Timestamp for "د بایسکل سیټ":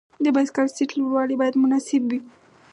0.23-0.89